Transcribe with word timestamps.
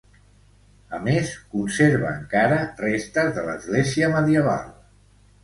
A 0.97 0.99
més, 1.07 1.33
conserva 1.51 2.13
encara 2.21 2.57
restes 2.81 3.31
de 3.37 3.45
l'església 3.51 4.11
medieval. 4.17 4.67